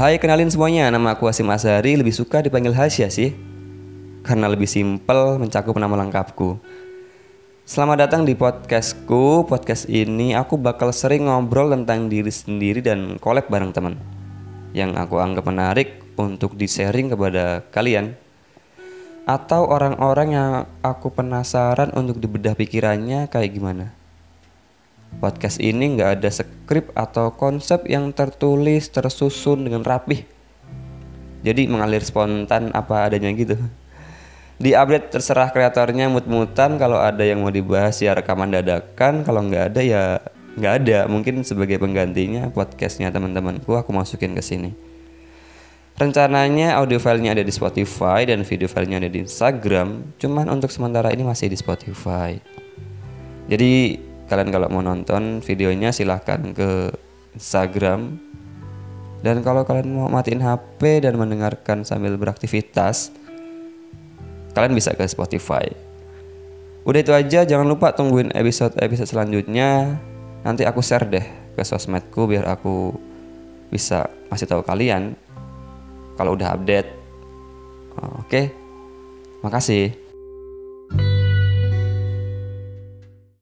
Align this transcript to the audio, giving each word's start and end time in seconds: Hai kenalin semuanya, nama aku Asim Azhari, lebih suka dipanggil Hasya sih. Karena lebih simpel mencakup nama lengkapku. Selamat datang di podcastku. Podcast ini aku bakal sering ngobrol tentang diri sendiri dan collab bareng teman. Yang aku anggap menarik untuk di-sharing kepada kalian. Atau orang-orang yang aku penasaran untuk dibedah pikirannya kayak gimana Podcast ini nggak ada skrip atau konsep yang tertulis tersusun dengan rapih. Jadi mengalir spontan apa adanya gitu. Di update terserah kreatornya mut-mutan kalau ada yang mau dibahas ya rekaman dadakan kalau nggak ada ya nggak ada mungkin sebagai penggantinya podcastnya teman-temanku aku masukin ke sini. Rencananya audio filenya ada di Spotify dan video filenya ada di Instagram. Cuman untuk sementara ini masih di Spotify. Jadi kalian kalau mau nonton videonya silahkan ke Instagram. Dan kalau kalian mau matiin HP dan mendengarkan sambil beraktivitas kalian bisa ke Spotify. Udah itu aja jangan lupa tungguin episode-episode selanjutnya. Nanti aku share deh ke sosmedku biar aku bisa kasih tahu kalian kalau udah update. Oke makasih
Hai 0.00 0.16
kenalin 0.16 0.48
semuanya, 0.48 0.88
nama 0.88 1.12
aku 1.12 1.28
Asim 1.28 1.44
Azhari, 1.52 1.92
lebih 1.92 2.16
suka 2.16 2.40
dipanggil 2.40 2.72
Hasya 2.72 3.12
sih. 3.12 3.36
Karena 4.24 4.48
lebih 4.48 4.64
simpel 4.64 5.36
mencakup 5.36 5.76
nama 5.76 5.92
lengkapku. 5.92 6.56
Selamat 7.68 8.08
datang 8.08 8.24
di 8.24 8.32
podcastku. 8.32 9.44
Podcast 9.44 9.84
ini 9.92 10.32
aku 10.32 10.56
bakal 10.56 10.96
sering 10.96 11.28
ngobrol 11.28 11.68
tentang 11.76 12.08
diri 12.08 12.32
sendiri 12.32 12.80
dan 12.80 13.20
collab 13.20 13.52
bareng 13.52 13.76
teman. 13.76 14.00
Yang 14.72 15.04
aku 15.04 15.20
anggap 15.20 15.44
menarik 15.44 16.00
untuk 16.16 16.56
di-sharing 16.56 17.12
kepada 17.12 17.68
kalian. 17.68 18.16
Atau 19.28 19.68
orang-orang 19.68 20.28
yang 20.32 20.50
aku 20.80 21.12
penasaran 21.12 21.92
untuk 21.92 22.16
dibedah 22.16 22.56
pikirannya 22.56 23.28
kayak 23.28 23.52
gimana 23.52 23.99
Podcast 25.18 25.58
ini 25.58 25.98
nggak 25.98 26.22
ada 26.22 26.30
skrip 26.30 26.94
atau 26.94 27.34
konsep 27.34 27.82
yang 27.90 28.14
tertulis 28.14 28.86
tersusun 28.94 29.66
dengan 29.66 29.82
rapih. 29.82 30.22
Jadi 31.42 31.66
mengalir 31.66 32.06
spontan 32.06 32.70
apa 32.70 33.10
adanya 33.10 33.34
gitu. 33.34 33.58
Di 34.60 34.76
update 34.76 35.10
terserah 35.10 35.50
kreatornya 35.50 36.12
mut-mutan 36.12 36.76
kalau 36.76 37.00
ada 37.00 37.24
yang 37.24 37.40
mau 37.40 37.50
dibahas 37.50 37.96
ya 37.98 38.12
rekaman 38.12 38.52
dadakan 38.52 39.24
kalau 39.24 39.40
nggak 39.48 39.72
ada 39.72 39.80
ya 39.80 40.02
nggak 40.60 40.74
ada 40.84 40.98
mungkin 41.08 41.40
sebagai 41.40 41.80
penggantinya 41.80 42.52
podcastnya 42.52 43.08
teman-temanku 43.08 43.72
aku 43.72 43.90
masukin 43.90 44.36
ke 44.36 44.44
sini. 44.44 44.76
Rencananya 45.96 46.80
audio 46.80 46.96
filenya 46.96 47.36
ada 47.36 47.44
di 47.44 47.52
Spotify 47.52 48.24
dan 48.24 48.40
video 48.44 48.68
filenya 48.68 49.04
ada 49.04 49.10
di 49.12 49.20
Instagram. 49.20 50.16
Cuman 50.16 50.48
untuk 50.48 50.72
sementara 50.72 51.12
ini 51.12 51.24
masih 51.24 51.52
di 51.52 51.60
Spotify. 51.60 52.40
Jadi 53.48 54.00
kalian 54.30 54.54
kalau 54.54 54.70
mau 54.70 54.78
nonton 54.78 55.42
videonya 55.42 55.90
silahkan 55.90 56.38
ke 56.54 56.94
Instagram. 57.34 58.14
Dan 59.20 59.42
kalau 59.44 59.66
kalian 59.66 59.90
mau 59.90 60.08
matiin 60.08 60.40
HP 60.40 61.04
dan 61.04 61.18
mendengarkan 61.18 61.84
sambil 61.84 62.16
beraktivitas 62.16 63.12
kalian 64.54 64.72
bisa 64.72 64.94
ke 64.96 65.04
Spotify. 65.04 65.66
Udah 66.88 67.00
itu 67.04 67.12
aja 67.12 67.44
jangan 67.44 67.68
lupa 67.68 67.92
tungguin 67.92 68.32
episode-episode 68.32 69.10
selanjutnya. 69.10 70.00
Nanti 70.40 70.64
aku 70.64 70.80
share 70.80 71.04
deh 71.04 71.26
ke 71.52 71.60
sosmedku 71.60 72.24
biar 72.24 72.48
aku 72.48 72.96
bisa 73.68 74.08
kasih 74.32 74.48
tahu 74.48 74.62
kalian 74.64 75.12
kalau 76.16 76.32
udah 76.32 76.56
update. 76.56 76.88
Oke 78.24 78.56
makasih 79.44 79.99